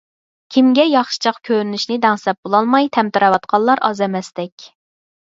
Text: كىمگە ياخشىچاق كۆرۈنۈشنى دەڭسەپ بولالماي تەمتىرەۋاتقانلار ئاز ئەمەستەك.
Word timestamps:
كىمگە 0.53 0.83
ياخشىچاق 0.91 1.35
كۆرۈنۈشنى 1.49 1.97
دەڭسەپ 2.05 2.39
بولالماي 2.47 2.89
تەمتىرەۋاتقانلار 2.97 3.83
ئاز 3.91 4.01
ئەمەستەك. 4.07 4.67